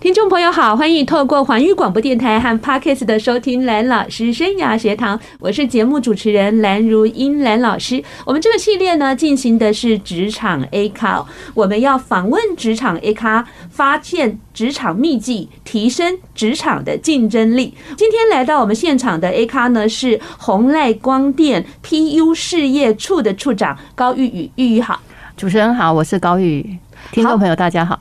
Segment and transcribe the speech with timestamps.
[0.00, 8.02] 听众朋友好，欢迎透过环宇广播电台和 Parkes 的收听蓝老师生涯学堂，我是节目主持人蓝如英蓝老师。
[8.24, 17.72] 我们这个系列呢，进行的是职场 A 咖，我们要访问职场 A 咖，发现职场秘技，提升职场的竞争力。
[17.96, 25.00] 今天来到我们现场的 A 咖呢，是红赖光电 PU 事业处的处长高玉宇，玉宇好，
[25.36, 26.78] 主持人好，我是高玉宇，
[27.12, 27.98] 听众朋友大家好。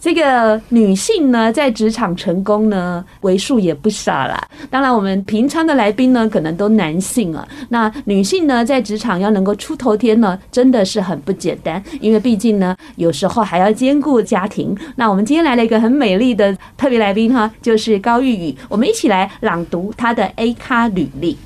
[0.00, 4.42] 这个女性呢，在职场成功呢，为数也不少啦。
[4.70, 7.46] 当然，我们平常的来宾呢，可能都男性啊。
[7.68, 11.82] 那女性呢，在职场要能够出头天呢，真的是很不简单。
[12.00, 14.76] 因为毕竟呢，有时候还要兼顾家庭。
[14.96, 18.56] 那我们今天来了一个很美丽的特别来宾哈，就是高玉宇。
[18.68, 21.36] 我们一起来朗读她的 A 咖履历。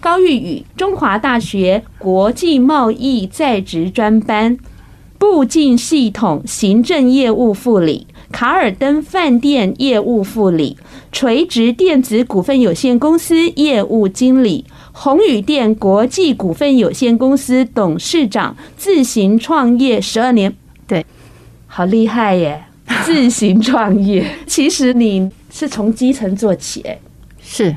[0.00, 4.56] 高玉宇，中华大学国际贸易在职专班。
[5.18, 10.76] 部进系统行政业务副理，卡尔登饭店业务副理，
[11.10, 20.54] 垂直电子股份有限公司业务经理，宏宇电国际股份有限公司董事长，自行创业十二年，
[20.86, 21.04] 对，
[21.66, 22.64] 好厉害耶！
[23.04, 26.98] 自行创业， 其实你是从基层做起，哎，
[27.40, 27.76] 是。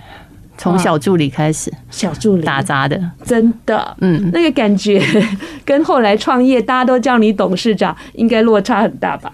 [0.61, 5.01] 从小助理开始，小助理打杂的，真的，嗯，那个感觉
[5.65, 9.31] 跟后来创业，大家都叫你董事长，应该落差很大吧？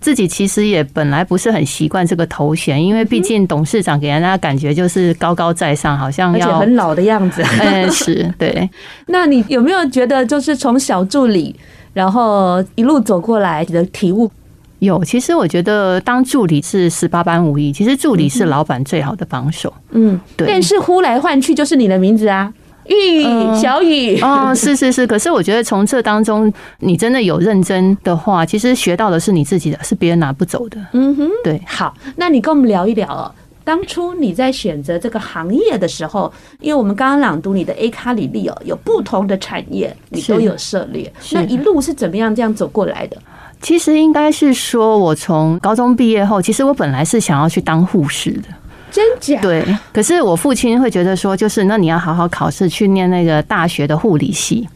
[0.00, 7.42] 自己其实也本来不是很习惯这个头衔，因为毕竟董事长给人家感觉就是高高在上，好像要很老的样子。
[7.60, 8.68] 嗯， 是对。
[9.08, 11.54] 那你有没有觉得，就是从小助理，
[11.92, 14.30] 然后一路走过来的体悟？
[14.80, 19.72] 有，其实我觉得当助理是十八般武艺，其实助理是老板最好的帮手。
[19.92, 20.46] 嗯，对。
[20.46, 22.52] 但是呼来唤去就是你的名字啊，
[22.86, 23.22] 玉
[23.58, 24.20] 小雨。
[24.20, 25.06] 哦，是是是。
[25.06, 30.78] 可是我觉得从这当中，你真的有认真的话，其实学到的是你自己的，是别人拿不走的。
[30.92, 31.60] 嗯哼，对。
[31.66, 33.32] 好，那你跟我们聊一聊哦。
[33.64, 43.16] 当初你在选择这个行业的时候，因为我们刚刚朗读你的 A 卡履历哦，有不同的产业你都有涉猎，那一路是怎么样这样走过来的？
[43.64, 48.48] 其实应该是说，我从高中毕业后，其实我本来是想要去当护士的。
[48.94, 49.40] 真假？
[49.40, 54.68] 对，可是我父亲会觉得说，就是那你要好好考试，去念那个大学的护理系。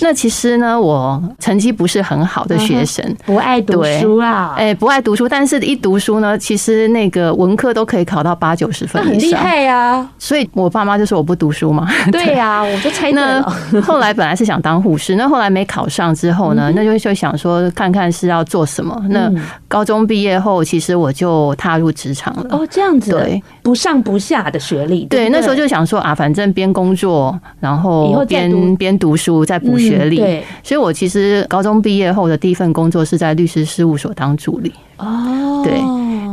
[0.00, 4.54] 那其实呢，我成绩不是很好的学生，不爱读书啊。
[4.56, 10.08] 哎，不爱读书，但是一读书呢，其实那个文科都可以考到八九十分以上，很厉害呀。
[10.20, 11.88] 所以我爸妈就说我不读书嘛。
[12.12, 13.42] 对呀，我就猜对了。
[13.82, 18.96] 后来本来是想当护士， 那后来没考上之后呢，那就就想说看看是要做什么。
[19.08, 19.28] 那
[19.66, 22.46] 高中毕业后，其实我就踏入职场了。
[22.50, 23.10] 哦，这样子。
[23.10, 23.42] 对。
[23.64, 30.18] 不上不下的学历，对，那时候就想说啊，反正边工作，然后边边读书，再补学历。
[30.18, 34.70] 对，所以我其实高中毕业后的第一份工作是在律师事务所当助理。
[34.98, 35.80] 哦，对，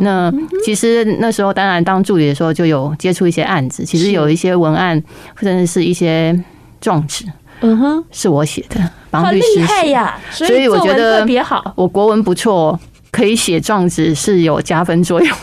[0.01, 0.29] 那
[0.65, 5.01] 其实那时候当然当助理的时候就有接触一些案子，其实有一些文案
[5.39, 6.37] 甚至是一些
[6.81, 7.23] 状纸，
[7.61, 8.77] 嗯哼，是我写的，
[9.09, 10.19] 帮律师写呀。
[10.31, 12.77] 所以我觉得特别好，我国文不错，
[13.09, 15.37] 可以写状纸是有加分作用。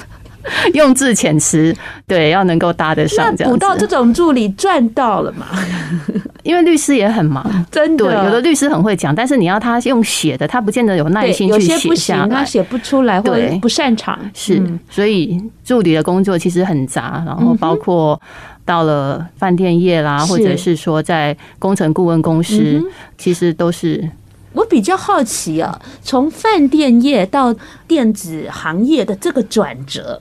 [0.74, 1.74] 用字遣词，
[2.06, 3.52] 对，要能够搭得上这样。
[3.52, 5.46] 补到这种助理赚到了嘛？
[6.44, 8.24] 因为律师也很忙，真的。
[8.24, 14.18] 有的律师很会讲，但是你要他用写的，他不见得有耐心去写下来，他写不出来或者不擅长。
[14.32, 18.18] 是，所以助理的工作其实很杂，然后包括
[18.64, 22.82] 到了饭店业啦，或者是说在工程顾问公司，
[23.18, 24.08] 其实都是。
[24.54, 27.54] 我比较好奇啊，从饭店业到
[27.86, 30.20] 电子行业的这个转折。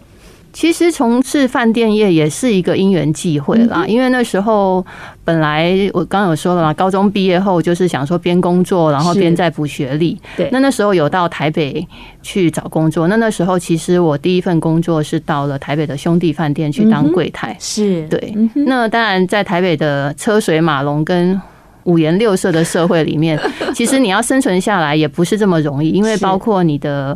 [0.58, 4.84] 其实从事饭店业也是一个因缘际会啦，因为那时候
[5.24, 10.20] 本来我刚刚有说了嘛，高中毕业后就是想说边工作，然后边再补学历。
[10.36, 11.88] 对，那那时候有到台北
[12.24, 17.56] 去找工作，那那时候其实我第一份工作是到了台北的兄弟饭店去当柜台。
[17.60, 18.34] 是对，
[18.66, 21.40] 那当然在台北的车水马龙跟
[21.84, 23.40] 五颜六色的社会里面，
[23.76, 27.16] 其实你要生存下来也不是这么容易，因为包括你的。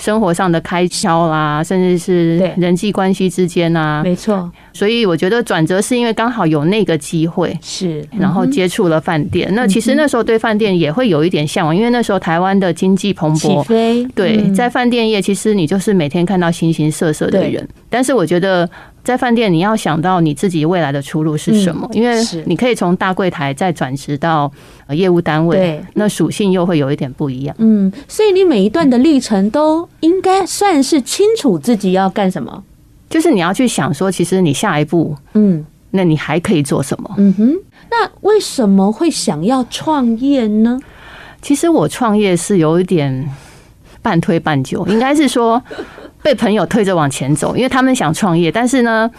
[0.00, 4.50] 生活上的开销啦，甚至是人际关系之间啊，没错。
[4.72, 9.48] 所以我觉得转折是因为刚好有那个机会，是，然后接触了饭店。
[9.54, 13.64] 那其实那时候对饭店也会有一点向往，因为那时候台湾的经济蓬勃。
[14.14, 18.68] 对，在饭店业，其实你就是每天看到形形色色的人，但是我觉得。
[19.02, 21.88] 在饭店，你要想到你自己未来的出路是什么？
[21.92, 22.14] 因为
[22.46, 24.50] 你可以从大柜台再转职到
[24.90, 27.56] 业务单位，那属性又会有一点不一样。
[27.58, 32.62] 嗯，所以你每一段的历程都应该算是清楚自己要干什么。
[33.08, 37.10] 就是你要去想说，其实你下一步，嗯，那你还可以做什么？
[37.16, 37.54] 嗯哼，
[37.90, 40.78] 那为什么会想要创业呢？
[41.42, 43.28] 其实我创业是有一点
[44.02, 45.60] 半推半就，应该是说
[46.22, 49.10] 被朋友推着往前走，因为他们想创业，但是呢。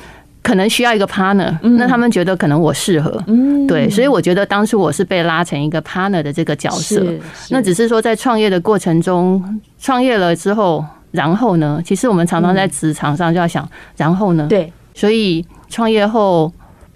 [0.43, 7.05] 可能需要一个 partner，那他们觉得可能我适合，嗯，对，所以我觉得当初我是被拉成一个 partner 的这个角色。
[7.51, 11.79] 那只是说在创业的过程中，创业了之后，然后呢？
[11.85, 14.47] 其实我们常常在职场上就要想，然后呢？
[14.49, 16.51] 对，所以创业后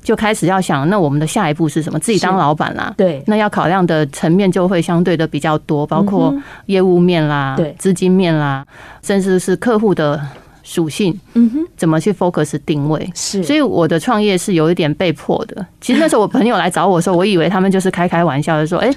[0.06, 2.00] 就开始要想，那我们的下一步是什么？
[2.00, 6.34] 自己当老板啦，对，那要考量的层面就会相对的比较多，包括
[6.68, 8.66] 业务面啦，对，资金面啦，
[9.02, 10.22] 甚至是客户的。
[10.68, 13.08] 属性，嗯哼，怎么去 focus 定位？
[13.14, 15.64] 是，所以我的创业是有一点被迫的。
[15.80, 18.92] 其实那时候我朋友来找我的时候，我以为他们就是开开玩笑就说：“哎，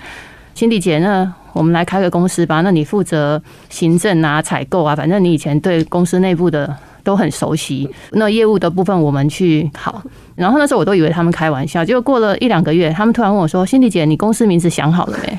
[0.55, 2.63] 心迪姐，那我们来开个公司吧。
[2.63, 3.39] 那你负责
[3.69, 6.75] 行政啊、采购啊，反正你以前对公司内部的
[7.09, 7.89] 都很熟悉。
[8.11, 10.03] 那业务的部分我们去好。
[10.35, 15.39] 然后那时候我都以为他们开玩笑，结果过了一两个月，他们突然问我说：“心迪姐，你公司名字想好了没？”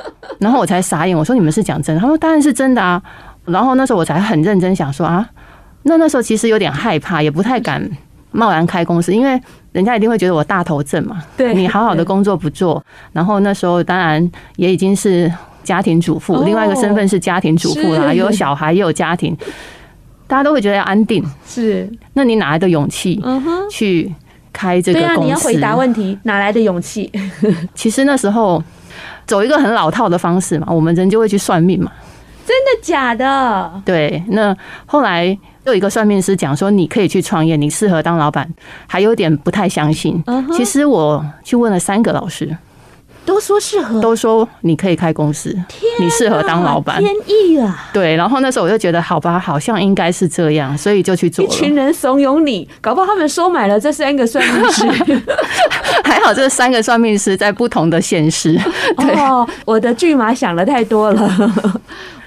[0.40, 3.02] 然后我才傻眼，我说：“你们是讲真的？”他说：“当然是真的啊。”
[3.44, 5.28] 然后那时候我才很认真想说啊。
[5.82, 7.86] 那那时候其实有点害怕，也不太敢
[8.30, 9.38] 贸然开公司，因为
[9.72, 11.22] 人家一定会觉得我大头症嘛。
[11.36, 15.30] 对，你好好的工作不做，然后那时候当然也已经是
[15.62, 19.36] 家庭主妇，另外一个身份是家庭主妇啦，有小孩也有家庭，
[20.26, 21.24] 大家都会觉得要安定。
[21.46, 23.22] 是，那你哪来的勇气？
[23.70, 24.12] 去
[24.52, 25.20] 开这个公司？
[25.22, 27.10] 你要回答问题，哪来的勇气？
[27.74, 28.62] 其实那时候
[29.26, 31.90] 走一个很老套的方式嘛，我们人就会去算命嘛。
[32.46, 33.82] 真的假的？
[33.84, 34.56] 对，那
[34.86, 35.38] 后来。
[35.64, 38.46] 有一个算命师讲说，你可以去创业，你适合当老板，
[38.86, 40.22] 还有点不太相信。
[40.52, 42.54] 其实我去问了三个老师，
[43.24, 45.54] 都说适合，都说你可以开公司，
[45.98, 47.88] 你适合当老板，天意啊！
[47.92, 51.44] 对，然后那时候我就觉得，好吧，好像应该是这样，所以就去做。
[51.44, 54.86] 一群人怂恿你，搞不好他们收买了这三个算命师。
[56.04, 58.60] 还好这三个算命师在不同的县市。
[58.96, 61.52] 哦，我的剧码想的太多了。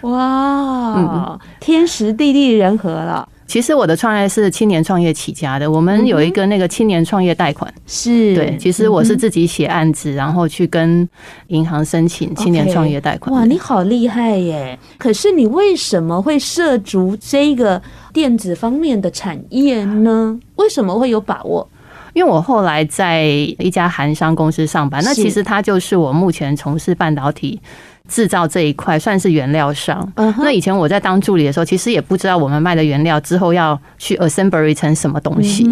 [0.02, 3.28] 哇，嗯，天时地利人和了。
[3.48, 8.58] 其实我的创业是青年创业起家的，我们有一个那个青年创业贷款，是对。
[8.60, 11.08] 其实我是自己写案子，然后去跟
[11.48, 13.34] 银行申请青年创业贷款。
[13.34, 14.78] 哇，你好厉害耶！
[14.98, 20.38] 可是你为什么会涉足这个电子方面的产业呢？
[20.58, 21.68] 为什么会有把握？
[22.14, 27.62] 因为我后来在一家韩商公司上班，那其实它就是我目前从事半导体。
[28.08, 30.12] 制造这一块算是原料商。
[30.38, 35.64] 那以前我在当助理的时候，其实也不知道我们卖的原料之后要去 assembly 成什么东西。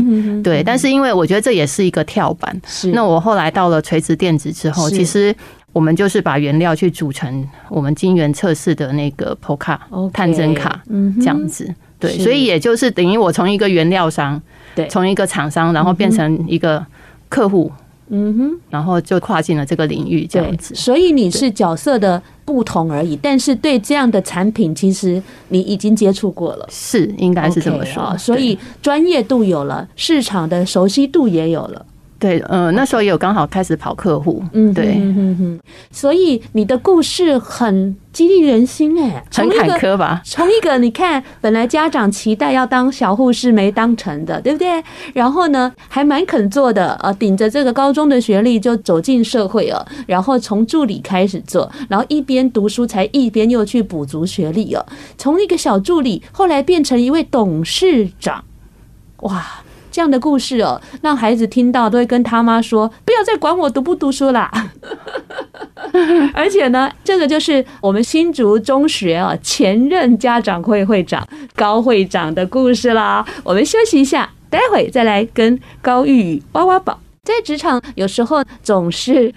[0.43, 2.61] 对，但是因为我觉得这也是一个跳板。
[2.67, 2.91] 是。
[2.91, 5.33] 那我后来到了垂直电子之后，其实
[5.71, 10.81] 我们就是把原料去组成我们晶圆测试的那个 PO 卡、探针卡，
[11.19, 11.73] 这样子。
[11.97, 14.41] 对，所以也就是等于我从一个原料商，
[14.75, 16.85] 对，从一个厂商，然后变成一个
[17.29, 17.71] 客户。
[18.09, 20.75] 嗯哼，然后就跨进了这个领域，这样子。
[20.75, 28.15] 所以你是角色的不同而已，但是对这样的产品，其实你已经接触过了，是应该是这么说。
[28.17, 31.85] 所以专业度有了，市场的熟悉度也有了。
[32.25, 34.99] 对，嗯，那时候也有刚好开始跑客户，嗯，对，
[35.91, 40.23] 所以你的故事很激励人心，哎，很坎坷吧？
[40.25, 44.83] 从一个你看，本来家长期待要当小护士没当成的，对不对？
[45.13, 54.83] 然后呢，还蛮肯做的，呃，顶着这个高中的学历就走进社会了，然后从助理开始做，然后一边读书才一边又去补足学历了，
[55.15, 58.43] 从一个小助理后来变成一位董事长，
[59.21, 59.45] 哇！
[59.95, 64.51] 这样的故事哦，让孩子听到都会跟他妈说：“不要再管我读不读书啦。
[66.35, 71.25] ”而且呢，这个就是我们新竹中学啊前任家长会会长
[71.55, 73.25] 高会长的故事啦。
[73.41, 76.99] 我们休息一下，待会再来跟高玉宇挖挖宝。
[77.23, 79.33] 在职场有时候总是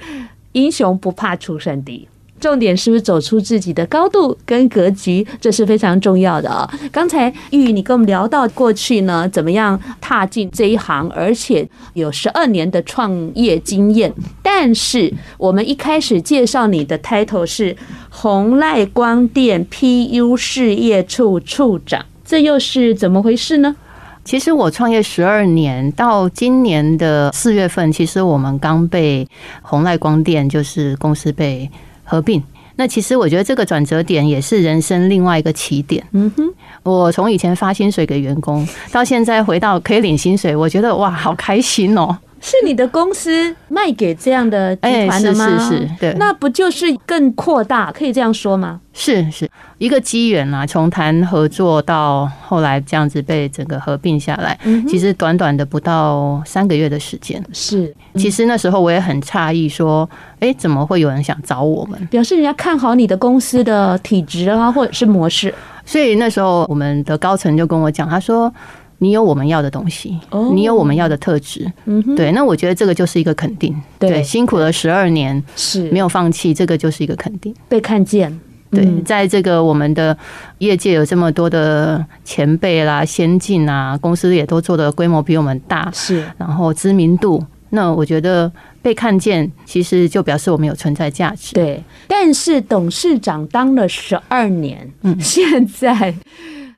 [0.51, 2.09] 英雄不怕出身低。
[2.41, 6.69] 重点是不是走出自己的高度跟格局，这是非常重要的啊！
[6.93, 14.13] 刚才玉玉你跟我们聊到过去呢，怎么样踏进这一行，而且有十二年的创业经验。
[14.43, 17.77] 但是我们一开始介绍你的 title 是
[18.09, 23.77] 红赖光电 PU 事业处处长，这又是怎么回事呢？
[24.25, 29.27] 其实我创业十二年，到今年的四月份，其实我们刚被
[29.63, 31.71] 红赖光电就是公司被。
[32.09, 32.43] 合并，
[32.77, 36.03] 那其实我觉得这个转折点也是人生另外一个起点。
[36.13, 36.51] 嗯哼，
[36.83, 42.17] 我从以前发薪水给员工，到现在回到可以领薪水，我觉得哇，好开心哦。
[42.41, 45.45] 是你的公司卖给这样的集团的吗？
[45.45, 47.91] 欸、是是是，对，那不就是更扩大？
[47.93, 48.81] 可以这样说吗？
[48.93, 57.43] 是是一个机缘啊，从谈合作到后来这样子被整个合并下来，嗯、其实短短的不到三个月的时间。
[57.53, 60.09] 是，其实那时候我也很诧异，说，
[60.41, 62.07] 哎、欸，怎么会有人想找我们？
[62.07, 65.55] 表示人家看好你的公司的体质啊，或者是模式。
[65.85, 68.53] 所以那时候我们的高层就跟我讲，他说。
[69.01, 70.19] 你有我们要的东西，
[70.53, 75.89] 你有我们要的特质，嗯，对，那我觉得这个就是一个肯定，对，辛苦了十二年是。
[75.91, 78.41] 没有放弃，这个就是一个肯定，被看见，
[78.71, 80.17] 对，在这个我们的
[80.59, 88.51] 业界有这么多的前辈啦、先进啊，公司也都做的规模比我们大，是，然后知名度，那我觉得
[88.83, 91.81] 被看见，其实就表示我们有存在价值，对。
[92.09, 96.13] 但是董事长当了十二年，嗯，现在。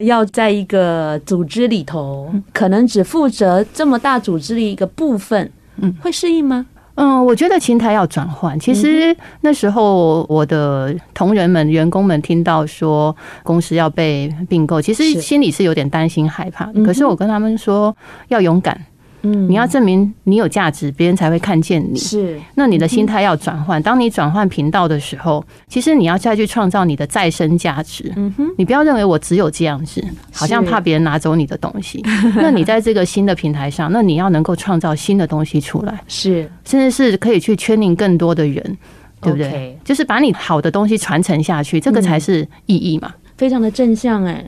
[0.00, 6.66] 要在一个组织里头，可能只负责这么大组织的一个部分，嗯，会适应吗？
[6.96, 8.58] 嗯，我觉得琴台要转换。
[8.60, 16.70] 其实那时候我的同仁们、员工们听到说公司要被并购，其实心里是有点担心、害怕。
[16.84, 17.96] 可是我跟他们说
[18.28, 18.78] 要勇敢。
[19.22, 21.98] 嗯，你要证明你有价值，别人才会看见你。
[21.98, 23.82] 是，那你的心态要转换。
[23.82, 28.12] 当你转换频道的时候，其实你要再去创造你的再生价值。
[28.16, 32.02] 嗯哼，你不要认为我只有这样子，好像怕别人拿走你的东西。
[32.36, 36.00] 那你在这个新的平台上，那你要能够创造新的东西出来。
[36.08, 38.78] 是，甚至是可以去圈定更多的人，
[39.20, 39.78] 对不对？
[39.84, 43.12] 就是把你好的东西传承下去，这个才是意义嘛。
[43.36, 44.44] 非常的正向哎，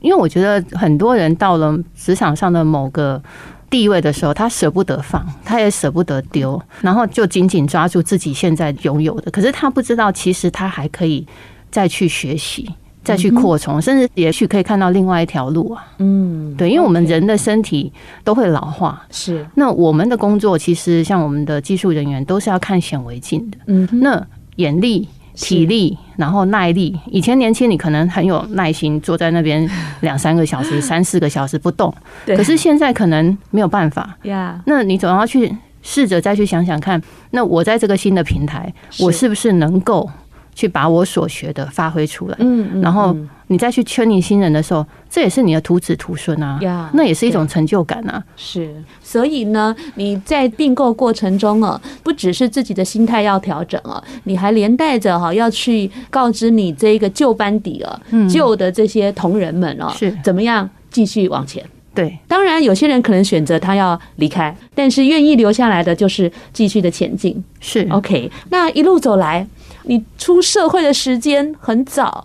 [0.00, 3.20] 因为我觉得很多人到了职场上的某个。
[3.72, 9.30] 地位的时候，他舍不得放，他也舍不得丢，然后就紧紧抓住自己现在拥有的。
[9.30, 11.26] 可是他不知道，其实他还可以
[11.70, 12.68] 再去学习，
[13.02, 15.86] 再去扩充，甚至也许可以看到另外一条路啊。
[15.96, 17.90] 嗯，对，因为我们人的身体
[18.22, 19.46] 都会老化，是。
[19.54, 23.56] 那我们的工作其实像我们的技术人员都是要看显微镜的。
[23.68, 24.22] 嗯，那
[24.56, 25.08] 眼力。
[25.34, 26.98] 体力，然后耐力。
[27.06, 29.68] 以前年轻，你可能很有耐心，坐在那边
[30.00, 31.92] 两三个小时、 三四个小时不动。
[32.26, 34.16] 可是现在可能没有办法。
[34.66, 40.08] 那你总要去试着再去想想看，那我在这个新的平台，我是不是能够？
[40.54, 43.16] 去把我所学的发挥出来，嗯，然后
[43.52, 46.58] 你再去圈你新人的时候，这也是你的徒子徒孙啊，
[46.94, 48.24] 那也是一种成就感啊。
[48.34, 61.62] 是，所以呢，你在并购过程中啊，不只是自己的心态要调整啊，你还连带着哈要去告知你这个旧班底啊，旧的这些同仁们啊，是怎么样继续往前。
[61.94, 67.44] 对，当然有些人可能选择他要离开，但是愿意留下来的就是继续的前进。
[67.60, 69.46] 是 OK，那一路走来。
[69.84, 72.24] 你出社会的时间很早，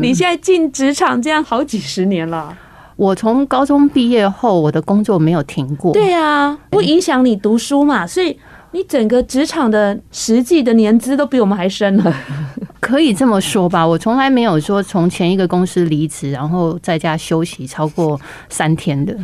[0.00, 2.56] 你现在进职场这样好几十年了。
[2.96, 5.92] 我从高中毕业后，我的工作没有停过。
[5.92, 8.38] 对啊，不影响你读书嘛，所以
[8.70, 12.14] 你整个职场的实际的年资都比我们还深了。
[12.78, 19.16] 可以这么说吧，我从来没有说从前一个公司离职，然后在家休息超过三天的，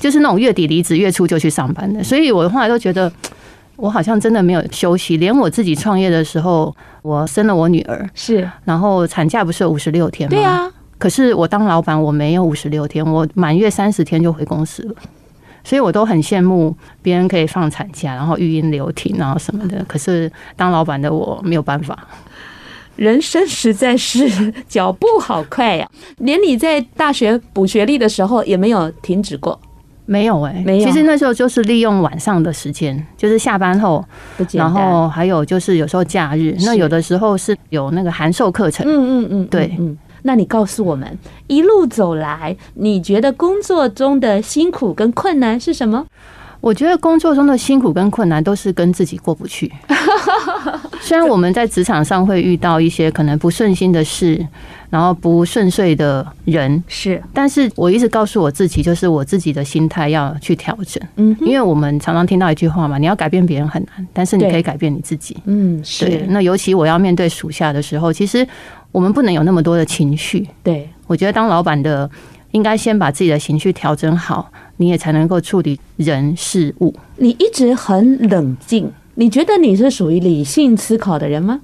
[0.00, 2.02] 就是那种月底离职，月初就去上班的。
[2.02, 3.12] 所以我后来都觉得。
[3.78, 10.36] 我好像真的没有休息，连我自己创业的时候，我生了我女儿，是，然后产假不是有五十六天吗？
[10.36, 10.68] 对啊，
[10.98, 14.94] 可是我当老板，我没有五十六天，我满月三十天就回公司了，
[15.62, 19.82] 所以我都很羡慕别人可以放产假，然后育婴留停，然后什么的。
[19.86, 21.96] 可是当老板的我没有办法，
[22.96, 29.60] 人生实在是 脚步好快呀，连你在大学补学历的时候也没有停止过。
[30.08, 30.86] 没有哎、欸，没有。
[30.86, 34.02] 其实那时候就是利用晚上的时间，就是下班后，
[34.52, 38.86] 然后还有就是有时候假日，那有的时候是有那个函授课程。
[38.88, 39.76] 嗯嗯嗯，对。
[39.78, 41.06] 嗯，那你告诉我们，
[41.46, 46.06] 一路走来，你觉得工作中的辛苦跟困难是什么？
[46.60, 49.70] 我觉得工作中的辛苦跟困难都是跟自己过不去。
[51.00, 54.44] 虽然我们在职场上会遇到一些可能不顺心的事，
[54.90, 61.02] 然后不顺遂的人，是，但是我一直告诉我自己，就是我自己的心态要去调整。
[61.16, 65.36] 嗯，因为我们常常听到一句话嘛，你要改变别人很难，但是你可以改变你自己。
[65.44, 66.24] 嗯，是。
[66.28, 68.46] 那尤其我要面对属下的时候，其实
[68.92, 70.46] 我们不能有那么多的情绪。
[70.62, 72.10] 对，我觉得当老板的
[72.52, 74.50] 应该先把自己的情绪调整好。
[74.80, 76.94] 你也才能够处理人事物。
[77.16, 81.58] 你一直很冷静，你觉得你是属于理性思考的人吗？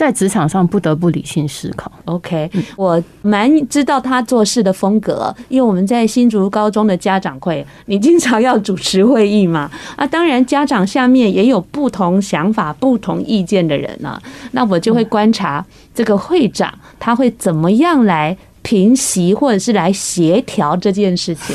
[0.00, 1.92] 在职场上不得不理性思考。
[2.06, 9.70] OK，我蛮知道他做事的风格，因为我们在新竹高中的家长会，你经常要主持会议嘛。
[9.96, 14.18] 啊，当然家长下面也有不同想法、不同意见的人呢。
[14.52, 15.62] 那我就会观察
[15.94, 21.54] 这个会长他会怎么样来平息或者是来协调这件事情。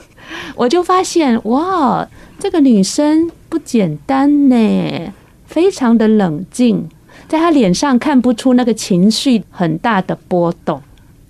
[0.56, 5.12] 我就发现哇，这个女生不简单呢，
[5.44, 6.88] 非常的冷静，
[7.34, 10.80] 在他脸上看不出那个情绪很大的波动。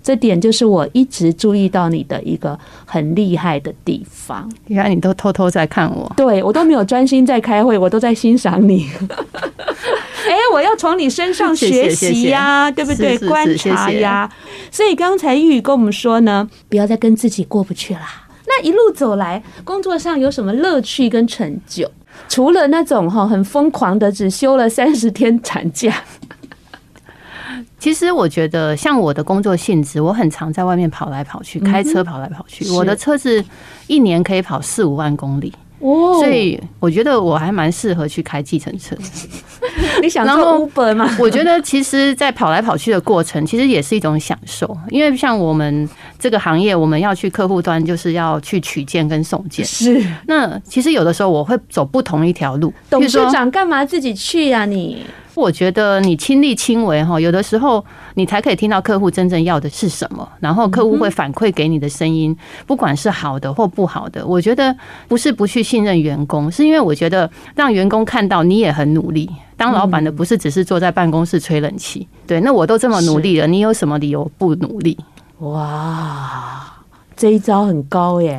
[0.03, 4.47] 这点就是我一直注意到你的一个很厉害的地方。
[4.67, 8.87] 原来你都偷偷在看我，对，我都没有专心在开会，我都在欣赏你。
[10.27, 13.17] 哎、欸，我要从你身上学习呀，对不对？
[13.27, 14.31] 观察呀。
[14.69, 18.27] 所以刚才玉宇跟我们说呢，不要再跟自己过不去啦。
[18.45, 21.89] 那一路走来，工作上有什么乐趣跟成就？
[22.27, 25.93] 除了那种哈很疯狂的，只休了三十天产假。
[27.77, 32.67] 其实我觉得，像我的工作性质，我很常在外面跑来跑去，开车跑来跑去。
[32.71, 33.43] 我的车子
[33.85, 38.95] 一年可以跑四五万公里，所以我觉得我还蛮适合去开计程车。
[40.01, 41.07] 你想做 Uber 吗？
[41.19, 44.75] 我觉得，其实，在跑来跑去的过程，其实也是一种享受。
[44.89, 49.65] 因为像我们这个行业，我们要去客户端，就是要去取件跟送件。
[49.65, 50.03] 是。
[50.27, 52.73] 那其实有的时候，我会走不同一条路。
[52.89, 54.65] 董事长干嘛自己去呀？
[54.65, 55.05] 你？
[55.33, 62.33] 我觉得你亲力亲为哈，有的时候你才可以听到客户真正要的是什么，然后客户会反馈给你的声音，
[62.65, 64.25] 不管是好的或不好的。
[64.25, 64.73] 我觉得
[65.09, 69.29] 不是不去信任员工，是因为我觉得让员工看到你也很努力。
[69.57, 74.97] 当老板的不是只是坐在办公室吹冷气，对，那我都这么努力了，你有什么理由不努力？
[75.39, 76.71] 哇！
[77.17, 78.37] 这一招很高耶，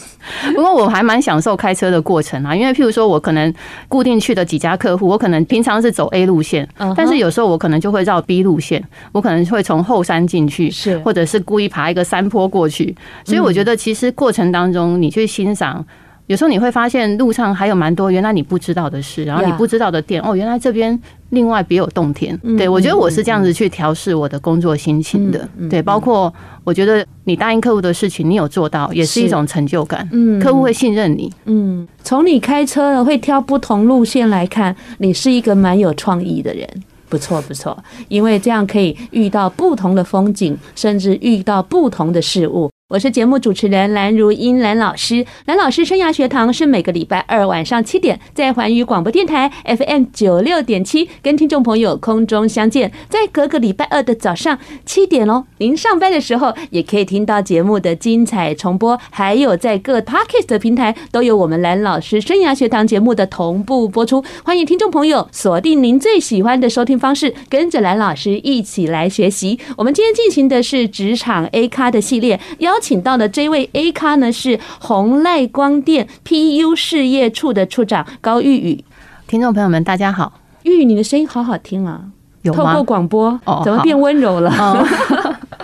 [0.56, 3.52] 不过我还蛮享受开车的过程啊，因为譬如说我可能
[3.86, 8.82] 固定去的几家客户，我可能平常是走 A 路线，但是有时候我可能就会绕 B 路线，
[9.12, 12.96] 我可能会从后山进去，是或者是故意爬一个山坡过去，
[13.26, 15.84] 所以我觉得其实过程当中你去欣赏。
[16.26, 20.98] 有时候你会发现路上还有蛮多原来你不知道的事，然后你不知道的店哦，原来这边
[21.30, 22.34] 另外别有洞天。
[22.56, 25.46] 对，我觉得我是这样子去调试我的工作心情的。
[25.68, 26.32] 对，包括
[26.64, 30.08] 我觉得你答应客户的事情你有做到，也是一种成就感。
[30.12, 31.30] 嗯，客户会信任你。
[31.44, 36.66] 嗯，从你开车呢会挑不同路线来看，你是一个蛮有创意的人。
[37.10, 37.76] 不错不错，
[38.08, 42.68] 因为这样可以遇到不同的风景，甚至遇到不同的事物。
[42.94, 45.26] 我是节目主持人蓝如英，蓝老师。
[45.46, 64.24] 蓝老师生涯学堂是每个礼拜二晚上七点在环宇广播电台 FM 九六点七跟听众朋友空中相见，在隔个礼拜二的早上七点哦，您上班的时候也可以听到节目的精彩重播，还有在各 Podcast 的平台都有我们蓝老师生涯学堂节目的同步播出。
[64.44, 69.58] 欢迎听众朋友锁定您最喜欢的收听方式，跟着蓝老师一起来学习。
[69.76, 72.72] 我们今天进行的是职场 A 咖的系列，邀。
[72.84, 78.84] 请到的这位 A 咖呢，是鸿赖光电 PU 事业处的处长高玉宇。
[79.26, 82.02] 听众朋友们，大家好，玉宇，你的声音好好听啊！
[82.42, 84.50] 有透过广播，怎么变温柔了？
[84.50, 84.86] 哦、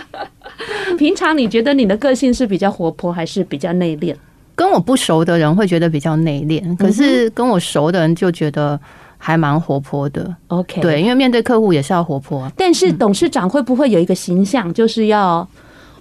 [0.97, 4.15] 平常你觉得你的个性是比较活泼，还是比较内敛？
[4.55, 8.79] 跟我不熟的人会觉得比较内敛，可是跟我熟的人就觉得
[9.19, 10.35] 还蛮活泼的。
[10.47, 12.51] OK，对，因为面对客户也是要活泼。
[12.57, 15.47] 但是董事长会不会有一个形象，就是要？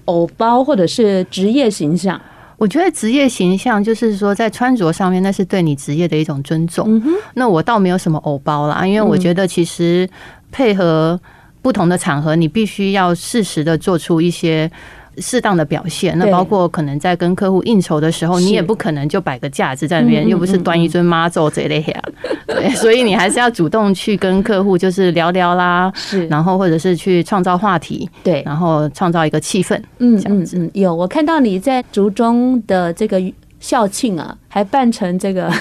[0.07, 2.21] 偶包或者是职业形象，
[2.57, 6.87] 我觉得职业形象就是说在穿着上面，那是对你职业的一种尊重。
[6.89, 10.09] 嗯哼，那我倒没有什么偶包啦，因为我觉得其实
[10.51, 11.21] 配合
[11.63, 14.71] 不同的场合，你必须要适时的做出一些。
[15.19, 22.03] 适当的表现，那包括可能在跟客户应酬的时候，你也不可能就摆个架子在那边，又不是端一尊妈祖这类呀。
[22.47, 29.81] 对，所以你还是要主动去跟客户就是聊聊啦，是，然后或者是去创造话题，对，然后创造一个气氛。
[29.99, 33.21] 嗯嗯嗯，有我看到你在竹中的这个
[33.61, 35.53] 校庆啊，还扮成这个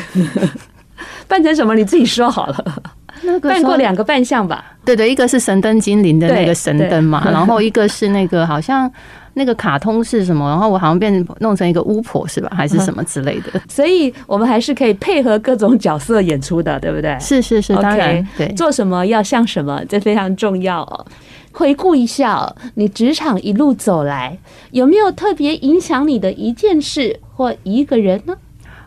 [1.27, 1.75] 扮成什么？
[1.75, 2.83] 你自己说好了。
[3.21, 4.63] 那个扮过两个扮相吧？
[4.85, 8.91] 对对，一个是神灯精灵的那个神灯嘛，然后一个是那个好像。
[9.39, 10.47] 那个卡通是什么？
[10.49, 12.51] 然后我好像变弄成一个巫婆是吧？
[12.53, 13.59] 还是什么之类的？
[13.69, 17.17] 所以我们还是可以配合各种角色演出的，对不对？
[17.19, 21.05] 是是是，当然，对，做什么要像什么，这非常重要哦。
[21.51, 24.37] 回顾一下你职场一路走来，
[24.71, 28.35] 有没有特别影响你的一件事或一个人呢？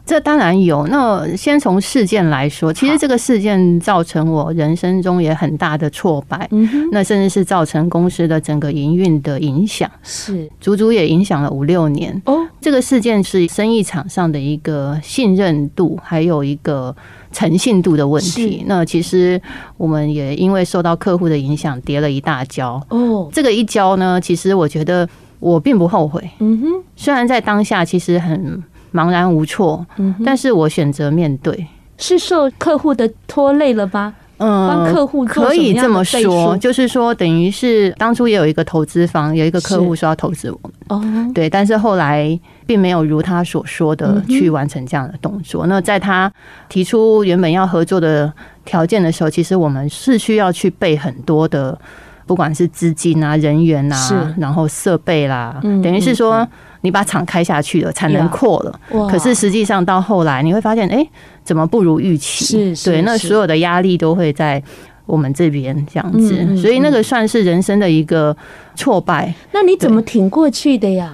[0.05, 0.87] 这当然有。
[0.89, 6.49] 那先从事件来说，其实这个事件造成我人生中也很大的挫败，
[6.91, 12.21] 那甚至是造成公司的整个营运的影响，是足足也影响了五六年。
[12.27, 16.95] 哦，这个事件是生意场上的一个信任度，还有一个
[17.31, 18.65] 诚信度的问题。
[18.67, 19.41] 那其实
[19.77, 22.85] 我们也因为受到客户的影响，跌了一大跤。
[22.89, 26.29] 哦，这个一跤呢，其实我觉得我并不后悔。
[26.41, 28.63] 嗯哼，虽然在当下其实很。
[28.93, 29.85] 茫然无措，
[30.25, 31.67] 但是我选择面对，
[31.99, 34.15] 是受客户的拖累了吗？
[34.39, 40.73] 嗯，帮客户可以这么说，就是说，等于是当初也有一个投资方，有一个客户说要投资我们。
[40.89, 45.67] 哦，对，但是后来并没有如他所说的去完成这样的动作。
[45.69, 46.33] 那在他
[46.69, 48.33] 提出原本要合作的
[48.65, 51.79] 条件的时候，其实我们是需要去备很多的，
[52.27, 56.45] 不管是资金啊、人员啊，然后设备啦，等于是说。
[56.83, 61.05] 你把厂开下去了，产能扩了，可是实际上到后来你会发现，哎，
[61.43, 62.75] 怎么不如预期？
[62.75, 64.63] 是，对，那所有的压力都会在
[65.07, 68.37] 我们这边这样子，所以那个算是人生的一个
[68.75, 69.33] 挫败。
[69.53, 71.13] 那你怎么挺过去的呀？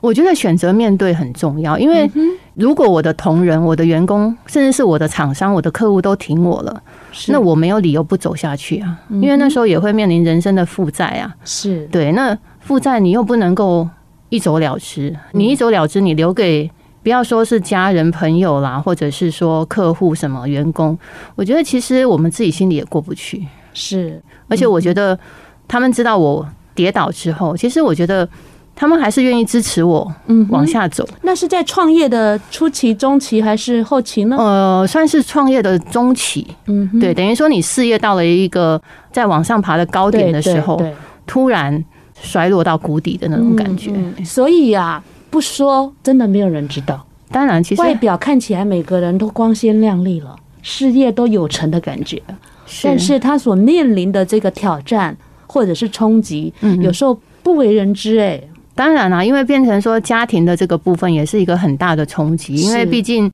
[0.00, 2.08] 我觉得选择面对很重要，因为
[2.54, 6.82] 如果我的同仁、我的员工，甚至是我的厂商、我的客户都挺我了，
[7.28, 8.96] 那我没有理由不走下去啊。
[9.08, 11.34] 因为那时候也会面临人生的负债啊。
[11.44, 13.88] 是对，那负债你又不能够。
[14.30, 16.70] 一走了之，你一走了之，你留给
[17.02, 20.98] 不要说是家人朋友啦，或者是说客户什么员工，
[21.34, 23.46] 我觉得其实我们自己心里也过不去。
[23.72, 25.18] 是，而且我觉得
[25.66, 28.28] 他们知道我跌倒之后，其实我觉得
[28.74, 31.08] 他们还是愿意支持我，嗯，往下走。
[31.22, 34.36] 那是在创业的初期、中期还是后期呢？
[34.36, 36.46] 呃，算是创业的中期。
[36.66, 40.78] 嗯，对，等于说你事业到了一个在往上爬的高点的时候，
[41.26, 41.82] 突然。
[42.22, 47.04] 衰落到谷底的那种感觉，嗯嗯、所以呀、啊，不说真的没有人知道。
[47.30, 52.22] 当然，其实外表看起来每个人都光鲜亮丽了，事业都有成的感觉，
[52.66, 58.18] 是但是他所面临的这个挑战或者是冲击，嗯，有时候不为人知。
[58.18, 58.42] 哎，
[58.78, 63.28] 当然啦、啊，因为变成说家庭的这个部分也是一个很大的冲击，因为毕竟。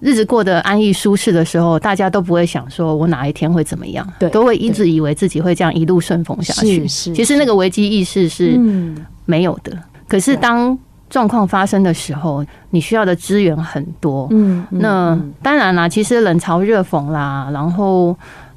[0.00, 6.86] 日子过得安逸舒适的时候，大家都不会想说我哪一天会怎么样，对，都会一直以为自己会这样一路顺风下去。
[6.86, 8.60] 是，其实那个危机意识是
[9.24, 9.72] 没有的。
[10.06, 10.78] 可是当
[11.08, 14.28] 状况发生的时候，你需要的资源很多。
[14.30, 18.14] 嗯，那当然啦，其实冷嘲热讽啦，然后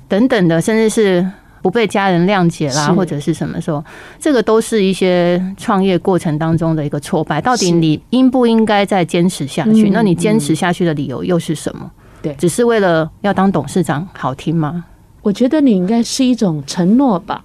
[0.10, 1.26] 等等的，甚至是。
[1.67, 3.84] 不被家人谅解啦，或者是什么时候，
[4.17, 7.41] 这个都是一些创业过程当中的一个挫败。
[7.41, 9.89] 到底你应不应该再坚持下去？
[9.89, 11.91] 那你坚持下去的理由又是什么？
[12.21, 14.86] 对，只是为了要当董事长好听吗？
[15.21, 17.43] 我觉得你应该是一种承诺吧。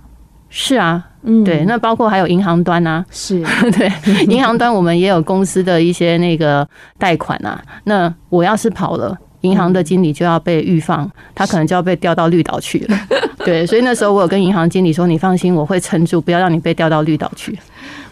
[0.49, 1.65] 是啊，嗯，对。
[1.65, 3.91] 那包括还有银行端啊，是 对，
[4.27, 7.61] 银行端我们也有公司的一些那个贷款啊。
[7.85, 9.19] 那我要是跑了。
[9.43, 12.99] 银行的经理就要被预放，他可能就要被调到绿岛去了。
[13.45, 17.59] 对，所以那时候我有跟银行经理说：“你放心，我会撑住，不要让你被调到绿岛去。”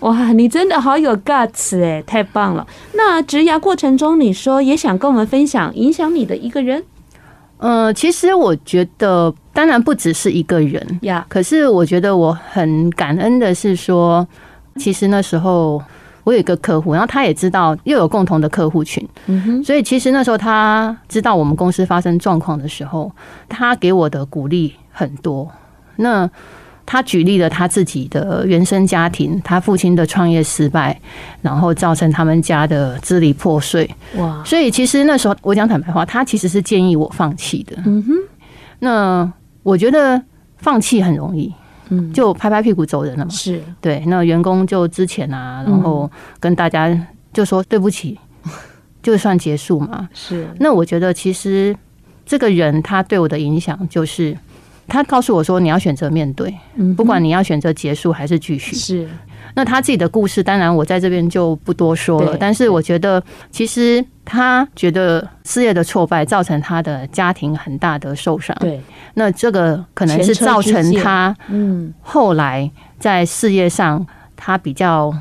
[0.00, 2.66] 哇，你真的好有 guts 哎，太棒了！
[2.94, 6.82] 那职涯过程中，你说也想跟我们分享影响你的一个人？
[7.58, 11.24] 呃，其实我觉得，当然不只是一个人呀。
[11.28, 14.26] 可是我觉得我很感恩的是说，
[14.76, 15.80] 其实那时候。
[16.24, 23.10] 我有一个客户，然后他也知道又有共同的客户群，嗯哼，所以其实那时候他知道我们公司发生状况的时候，
[23.48, 25.50] 他给我的鼓励很多。
[25.96, 26.28] 那
[26.86, 31.00] 他举例了他自己的原生家庭，他父亲的创业失败，
[31.40, 33.88] 然后造成他们家的支离破碎。
[34.16, 34.42] 哇！
[34.44, 37.76] 所以其实那时候我讲坦白话，他其实是建议我放弃的。
[37.86, 38.12] 嗯哼，
[38.80, 40.20] 那我觉得
[40.58, 41.54] 放弃很容易。
[41.90, 43.30] 嗯，就拍拍屁股走人了嘛。
[43.30, 48.18] 是对，那员工就之前啊，然后跟大家就说对不起，
[49.02, 50.08] 就算结束嘛。
[50.14, 51.76] 是，那我觉得其实
[52.24, 54.36] 这个人他对我的影响就是，
[54.88, 56.54] 他告诉我说你要选择面对，
[56.96, 58.74] 不管你要选择结束还是继续。
[58.74, 59.08] 是。
[59.54, 62.36] 那他自己的故事，当然我在这边就不多说了。
[62.38, 68.56] 但是我觉得，其实他觉得事业的挫败造成他的家庭很大的受伤。
[68.60, 68.80] 对，
[69.14, 75.14] 那这个可能是造成他嗯后来在事业上他比较，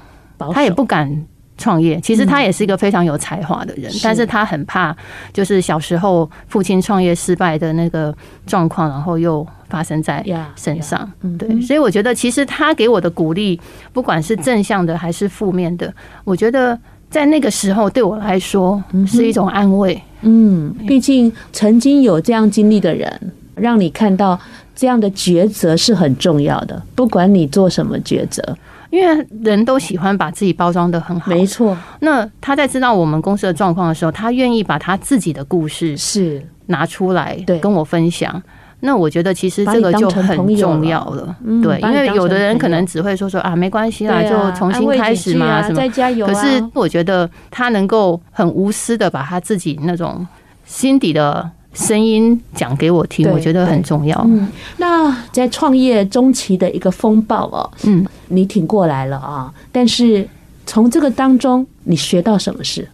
[0.54, 1.26] 他也不敢。
[1.62, 4.96] 创业其实他也是一个非常有才华的人，但是他很怕，
[5.34, 8.16] 就是小时候父亲创业失败的那个
[8.48, 11.10] 状况，然后又发生在身上。
[11.38, 13.60] 对，所以我觉得其实他给我的鼓励，
[13.94, 16.78] 不管是正向的还是负面的，我觉得
[17.10, 20.02] 在那个时候对我来说是一种安慰。
[20.22, 24.38] 嗯，毕竟曾经有这样经历的人，让你看到
[24.76, 28.58] 这样的抉择是很重要的，不管你做什么抉择。
[28.90, 31.78] 因为人都喜欢把自己包装的很好，没错。
[32.00, 38.42] 那他在知道我们公司的状况的时候，他愿意把他自己的故事是拿出来跟我分享。
[38.82, 46.26] 那我觉得其实这个就很重要了，对，因为有的人可能只会说说啊，没关系啦，就重新开始嘛，什么再加油。
[46.26, 50.26] 可是我觉得他能够很无私的把他自己那种
[50.66, 51.50] 心底的。
[51.72, 54.20] 声音讲给我听，我觉得很重要。
[54.28, 59.54] 嗯，那在创业中期的一个风暴哦，嗯，你挺过来了啊。
[59.72, 60.28] 但是
[60.66, 62.90] 从这个当中，你学到什么事？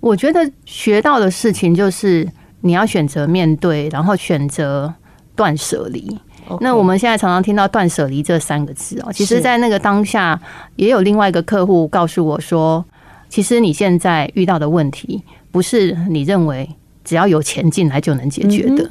[0.00, 2.26] 我觉得学到的事情就是
[2.62, 4.92] 你要选择面对，然后选择
[5.38, 6.18] 断舍离。
[6.60, 10.40] 那我们现在常常听到“断舍离”这三个字哦，其实，在那个当下，
[10.76, 12.82] 也有另外一个客户告诉我说，
[13.28, 15.22] 其实你现在遇到的问题，
[15.52, 16.66] 不是你认为
[17.04, 18.88] 只要有钱进来就能解决的，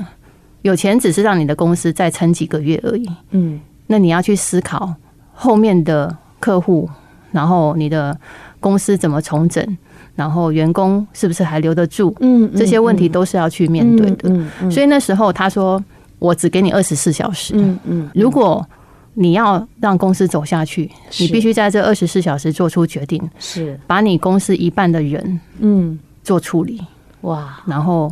[0.62, 3.10] 有钱只是让你的公司再撑几个月而已。
[3.32, 4.94] 嗯，那你要去思考
[5.34, 6.88] 后面的客户，
[7.32, 8.16] 然后你的
[8.60, 9.78] 公司怎么重整，
[10.16, 12.16] 然后员工是不是还留得住？
[12.20, 14.30] 嗯，这些问题都是要去面对的。
[14.70, 15.84] 所以那时候他说。
[16.20, 17.54] 我只给你二十四小时。
[17.56, 18.66] 嗯嗯，如果
[19.14, 26.80] 你要让公司走下去，你必须在这二十四小时做出决定，是把你公司一半的人嗯做处理
[27.22, 28.12] 哇，然后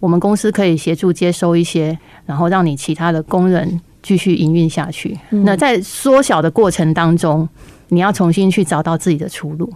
[0.00, 5.16] 我们公司可以协助接收一些，然后让你其他的工人继续营运下去。
[5.30, 7.48] 那在缩小的过程当中，
[7.88, 9.72] 你要重新去找到自己的出路。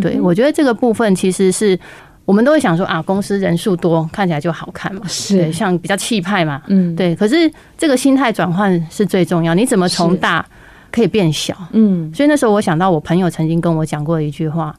[0.00, 1.78] 对，我觉得这个部分其实是。
[2.24, 7.16] 我们都会想说啊，公司人数多，看起来就好看嘛，是像比较气派嘛，嗯，对。
[7.16, 10.44] 可是这个心态转换是最重要，你怎么从大
[10.90, 11.56] 可以变小？
[11.72, 14.74] 嗯，所以那时候我想到我朋友曾经跟我讲过一句话：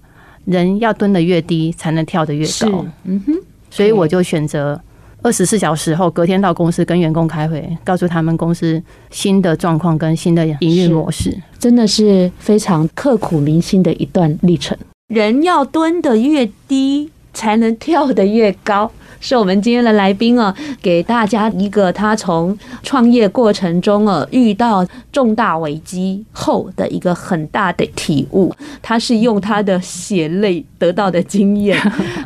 [0.45, 2.85] 人要蹲得越低，才能跳得越高。
[3.03, 3.33] 嗯哼，
[3.69, 4.79] 所以我就选择
[5.21, 14.77] 二十四小时后隔天到公司跟员工开会，告诉他们公司新的状况跟新的营运模式，真的是非常刻苦铭心的一段历程。
[15.09, 17.09] 人要蹲得越低。
[17.33, 31.77] 才能跳得越高，是我们今天的来宾哦，给大家一个他从创业过程中哦遇到重大危机后的一个很大的体悟，他是用他的血泪得到的经验，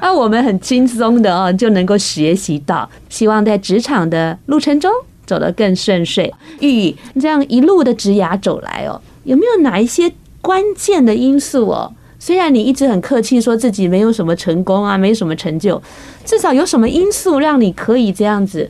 [0.02, 4.92] 那 我们很轻松的哦就能够学习到，希望在职场的路程中
[5.26, 6.34] 走得更顺遂。
[6.60, 11.94] 玉这样一路的职涯走来哦，有没有哪一些关键的因素哦？
[12.20, 15.82] 虽然你一直很客气，说自己没有什么成功啊，没什么成就，
[16.26, 18.70] 至少有什么因素让你可以这样子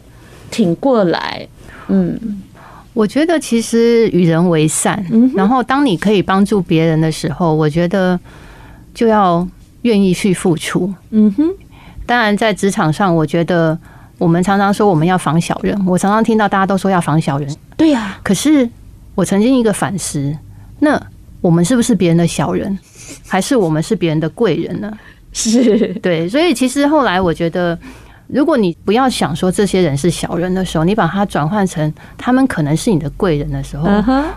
[0.51, 1.47] 挺过来？
[1.87, 2.41] 嗯，
[2.93, 5.05] 我觉得其实与人为善，
[5.35, 8.19] 然后当你可以帮助别人的时候，我觉得
[8.93, 9.47] 就要
[9.83, 10.93] 愿意去付出。
[11.11, 11.49] 嗯哼，
[12.05, 13.77] 当然在职场上，我觉得
[14.17, 17.55] 我们常常说我们要防小人，我常常听到大家都说要防小人。
[17.77, 18.69] 对呀，可是
[19.15, 20.35] 我曾经一个反思，
[20.79, 21.01] 那
[21.41, 22.77] 我们是不是别人的小人？
[23.27, 24.91] 还是我们是别人的贵人呢？
[25.31, 27.77] 是对，所以其实后来我觉得，
[28.27, 33.87] 如果你不要想说这些人是小人的时候，你把它转换成他们可能是你的贵人的时候，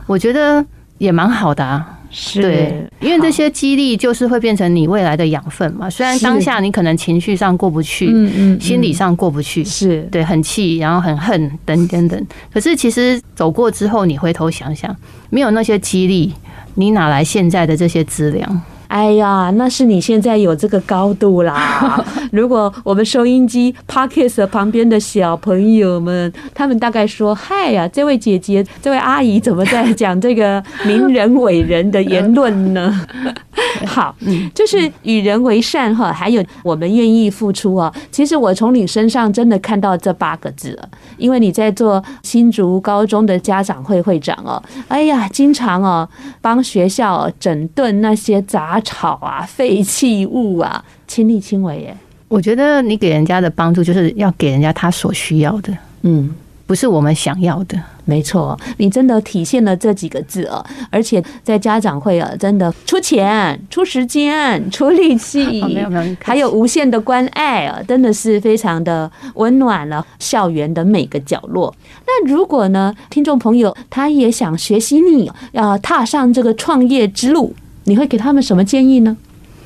[0.07, 0.65] 我觉得
[0.99, 1.97] 也蛮好的啊。
[2.13, 5.89] 是，对，因为这些激励就是会变成你未来的养分嘛。
[5.89, 12.27] 虽然当下你可能情绪上过不去，嗯嗯，心理上过不去，是对，很气，然后很恨，等等等。
[12.53, 14.95] 可是其实走过之后，你回头想想，
[15.31, 16.35] 没有那些激励。
[16.75, 18.49] 你哪来现在的这些资料？
[18.91, 22.05] 哎呀，那是你现在有这个高度啦。
[22.33, 33.07] 如果我们收音机 Podcast 旁边的小朋友们，他们大概说：“嗨呀，这位姐姐，这位阿姨，怎么在讲这个名人伟人的言论呢？”
[33.87, 34.15] 好，
[34.53, 37.93] 就是与人为善哈，还有我们愿意付出啊。
[38.11, 44.61] 其实我从你身上真的看到这八个字了，因为你在做新竹高中的家长会会长哦。
[44.89, 46.09] 哎呀，经常哦
[46.41, 51.97] 帮学校整顿那些杂草啊、废弃物啊，亲力亲为耶。
[52.29, 56.33] 我觉得你给人家的帮助，就是要给人家他所需要的，嗯，
[56.67, 57.77] 不是我们想要的。
[58.07, 60.65] 没错，你真的体现了这几个字啊！
[60.91, 71.73] 而且在家长会啊，真的出钱、出时间、出力气， 没有没有，还有无限的关爱啊，真的是非常的温暖了校园的每个角落。
[72.05, 77.55] 那如果呢，听众朋友他也想学习你，要踏上这个创业之路，
[77.91, 79.17] 你会给他们什么建议呢？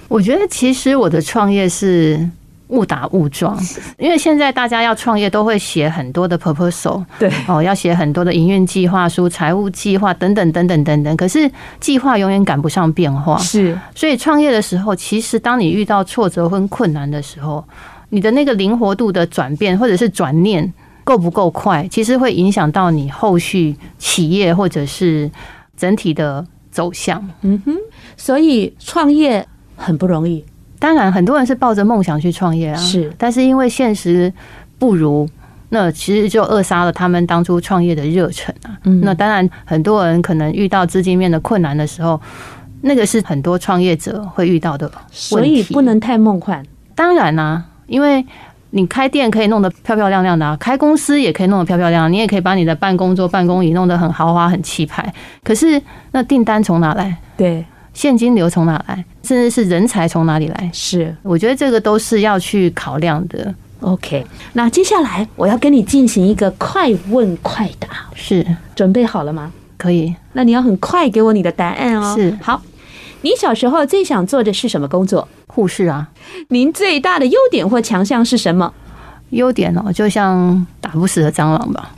[0.08, 2.28] 我觉得其实我的创业是。
[2.68, 3.56] 误打误撞，
[3.98, 11.14] 因为现在大家要创业都会写很多的 proposal，对哦，要写很多的营运计划书、财务计划等等等等等等。
[11.14, 13.78] 可是计划永远赶不上变化，是。
[13.94, 17.62] 所以创业的时候，其实当你遇到挫折跟困难的时候，
[18.08, 20.72] 你的那个灵活度的转变或者是转念
[21.04, 25.30] 够不够快，其实会影响到你后续企业或者是
[25.76, 27.22] 整体的走向。
[27.42, 27.76] 嗯哼，
[28.16, 29.46] 所以创业
[29.76, 30.44] 很不容易。
[30.78, 34.30] 当然，很多人是抱着梦想去创业啊，是，但是因为现实
[34.78, 35.26] 不如，
[35.70, 38.76] 那其实就扼杀了他们当初创业的热忱啊。
[38.84, 42.20] 嗯，那当然，很多人可能遇到资金面的困难的时候，
[42.82, 46.62] 那个是很多创业者会遇到的，所以不能太梦幻。
[46.94, 48.22] 当然啊，因为
[48.70, 55.10] 你开店可以弄得漂漂亮亮的啊，开公司也可以弄得漂漂亮亮，你也可以把你的办公桌、办公椅弄得很豪华、很气派。
[55.42, 55.80] 可是
[56.12, 57.16] 那订单从哪来？
[57.38, 57.64] 对。
[57.94, 59.04] 现金流从哪来？
[59.22, 60.70] 甚至是人才从哪里来？
[60.74, 63.54] 是，我觉得这个都是要去考量的。
[63.80, 69.52] OK，那接下来我要跟你进行一个快问快答，是准备好了吗？
[69.78, 70.14] 可以。
[70.32, 72.14] 那你要很快给我你的答案哦。
[72.14, 72.60] 是，好。
[73.22, 75.26] 你小时候最想做的是什么工作？
[75.46, 76.08] 护士啊。
[76.48, 78.72] 您最大的优点或强项是什么？
[79.30, 81.90] 优点哦，就像打不死的蟑螂吧。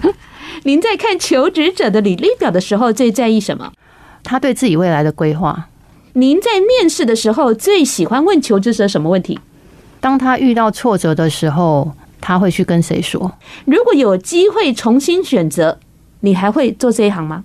[0.64, 3.72] 您在看求职者的履历表的时候，最在意什么？
[4.26, 5.68] 他对自己未来的规划。
[6.14, 9.38] 您在面试的时候，最喜欢问求职者什么问题？
[10.00, 13.30] 当他遇到挫折的时候，他会去跟谁说？
[13.66, 15.78] 如果有机会重新选择，
[16.20, 17.44] 你还会做这一行吗？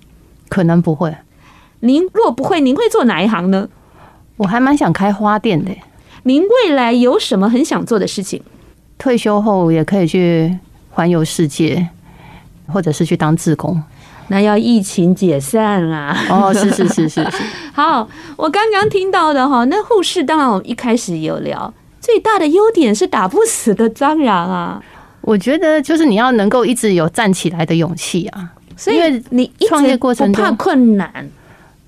[0.50, 1.16] 可能不会。
[1.82, 3.70] 您若不会，您会做哪一行呢？
[4.38, 5.72] 我还蛮想开花店的。
[6.24, 8.42] 您未来有什么很想做的事情？
[8.98, 10.58] 退休后也可以去
[10.90, 11.90] 环游世界，
[12.68, 13.84] 或者是去当志工。
[14.32, 16.18] 那要疫情解散啊！
[16.30, 17.44] 哦，是是是是是。
[17.74, 24.82] 好，我刚刚听到的哈，那护士当然我们一开始有聊，最大的优点是打不死的蟑螂啊。
[25.20, 31.30] 我觉得就是你要能够一直有站起来的勇气啊，所以你创业过程中怕困难。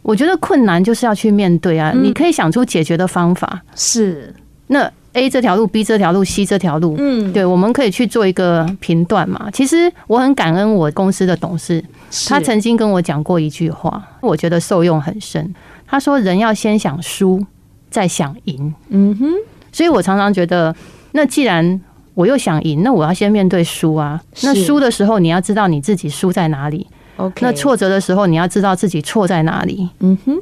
[0.01, 3.61] 我觉得困难就是要去面对啊，你可以想出解决的方法。
[3.73, 4.35] 是，
[4.67, 9.49] 那 A 这条路，B 这条路，C 这条路，嗯，对，我们可以去做一个评断嘛。
[9.51, 11.83] 其实我很感恩我公司的董事，
[12.27, 15.53] 他曾经跟我讲过一句话，我觉得受用很深。
[15.87, 17.45] 他说：“人要先想输，
[17.91, 19.31] 再想赢。”嗯哼，
[19.71, 20.75] 所以我常常觉得，
[21.11, 21.79] 那既然
[22.15, 24.19] 我又想赢，那我要先面对输啊。
[24.41, 26.87] 那输的时候，你要知道你自己输在哪里。
[27.17, 29.87] OK，那挫折的时候，你要知道自己错在哪里。
[29.99, 30.41] 嗯哼，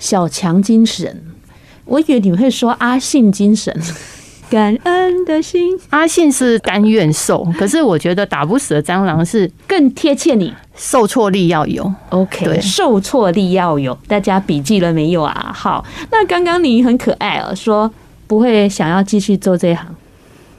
[0.00, 1.22] 小强精神，
[1.88, 3.74] 我以为你会说阿信精神，
[4.50, 5.76] 感恩的心。
[5.90, 10.54] 阿信是甘愿受，可是我觉得打不死的蟑螂是更贴切你。
[10.76, 15.52] 受挫力要有，OK，对，受挫力要有，大家笔记了没有啊？
[15.52, 17.90] 好，那刚刚你很可爱哦，说
[18.28, 19.92] 不会想要继续做这一行。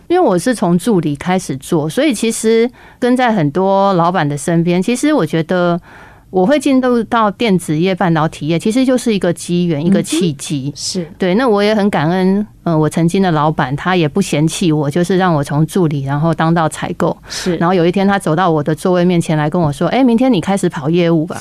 [0.08, 4.82] 因为我是从助理开始做，所以其实跟在很多老板的身边。
[4.82, 5.80] 其实我觉得
[6.30, 10.72] 我会进入到电子业、半导体业，其实就是一个机缘、一个契机。
[10.76, 11.36] 是对。
[11.36, 17.16] 那我也很感恩，嗯，我曾经的老板他也不嫌弃我，就是让我从助理然后当到采购。
[17.28, 17.56] 是。
[17.56, 21.38] 然后有一天他走到我的座位面前来跟我说：“哎，明天你开始跑业务吧。”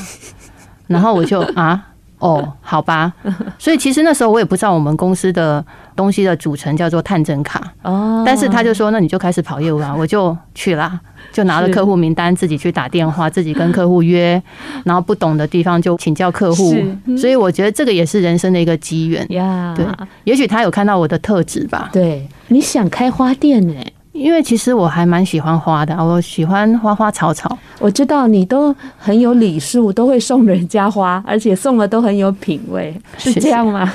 [0.88, 1.84] 然后我就啊。
[2.20, 3.12] 哦，好吧，
[3.60, 5.64] 所以其实那时候我也不知道我们公司的
[5.98, 7.60] 东西的组成叫做探针卡。
[7.82, 11.00] 哦，但是他就说，那你就开始跑业务啊， 我就去啦，
[11.32, 14.40] 就拿了客户名单，自己去打电话， 自己跟客户约，
[14.84, 16.72] 然后不懂的地方就请教客户，
[17.18, 19.26] 所以我觉得这个也是人生的一个机缘。
[19.32, 19.84] 呀，对，
[20.22, 23.74] 也许他有看到我的特质吧，对，你想开花店呢？
[24.12, 27.56] 因为其实我还蛮喜欢花的，我喜欢花花草草。
[27.78, 33.32] 我知道你都很有礼数，都会送人家花，而且送的都很有品味，是。
[33.34, 33.92] 这样吗？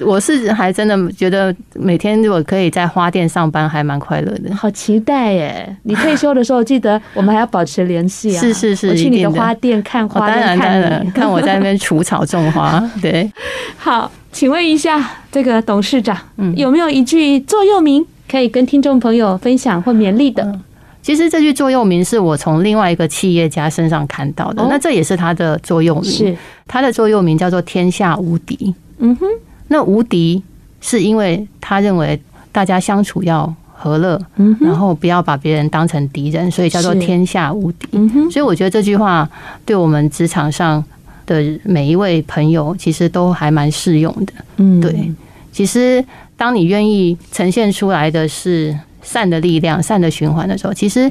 [0.00, 4.54] 我是还真的觉得每天如果可以在花店上班，还蛮快乐的。
[4.54, 5.76] 好期待耶！
[5.84, 8.40] 你退休的时候记得我们还要保持联系啊！
[8.42, 12.82] 是是是，我去你的花店看花，当然当然， 看我在那边除草种花。
[13.00, 13.30] 对，
[13.76, 18.04] 好，请问一下这个董事长，嗯，有没有一句座右铭？
[18.28, 20.42] 可以跟听众朋友分享或勉励的。
[20.42, 20.60] 嗯，
[21.02, 26.04] 其实这句座右铭是我从另外一个企业家身上看到的，那这也是他的座右铭。
[26.10, 28.74] 是他的座右铭叫做“天下无敌”。
[28.98, 29.26] 嗯哼，
[29.74, 30.40] 那无敌
[30.80, 32.20] 是因为他认为
[32.52, 37.88] 大家相处要和乐，嗯，然后不要把别人当成敌人，所以叫做“天下无敌”。
[37.98, 39.28] 嗯，所以我觉得这句话
[39.66, 40.82] 对我们职场上
[41.26, 44.32] 的每一位朋友其实都还蛮适用的。
[44.58, 45.12] 嗯，对，
[45.50, 46.04] 其实。
[46.36, 51.08] 当你愿意呈现出来的是善的力量、善的循环的时候，其实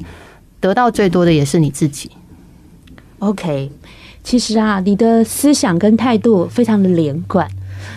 [0.60, 2.12] 得到最多的也是你自己。
[3.20, 3.72] OK，
[4.22, 7.48] 其实啊，你的思想跟态度非常的连贯。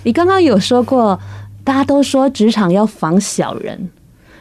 [0.04, 1.18] 你刚刚有说过，
[1.64, 3.90] 大家都说职场要防小人，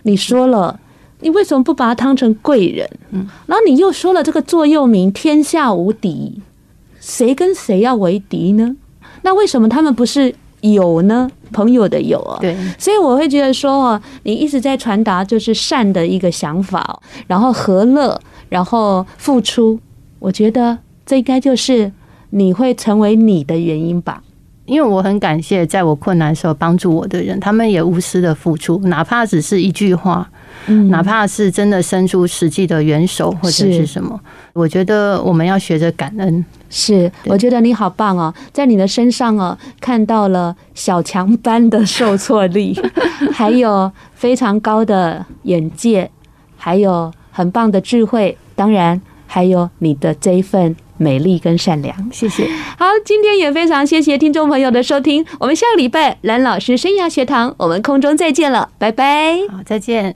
[0.03, 0.79] 你说了，
[1.21, 2.89] 你为什么不把他当成贵人？
[3.12, 6.41] 嗯，然后你又说了这个座右铭“天下无敌”，
[6.99, 8.75] 谁跟谁要为敌呢？
[9.21, 10.36] 那为什么他们不是？
[10.62, 19.79] 友呢，朋友的友啊，对，所以我会觉得说，你一直在传达就是善的一个想法，然后和乐，然后付出，
[20.17, 21.91] 我觉得这应该就是
[22.31, 24.23] 你会成为你的原因吧。
[24.65, 30.30] 因为我很感谢在我困难的时候帮助我的人，他们也无私的付出，哪怕只是一句话。
[30.67, 34.19] 嗯，哪怕是真的伸出实际的援手或者是什么，
[34.54, 36.43] 我觉得我们要学着感恩。
[36.69, 42.75] 是，我觉得你好棒哦，在你的身上哦，看到了小强般的受挫力，
[43.31, 46.10] 还有非常高的眼界，
[46.58, 51.96] 还有很棒的智慧，当然还有你的这一份美丽跟善良。
[52.12, 52.48] 谢谢。
[52.77, 59.37] 好，今天也非常谢谢听众朋友的收听，我们下个礼拜蓝老师生涯学堂，我们空中再见了，拜拜。
[59.50, 60.13] 好，再见。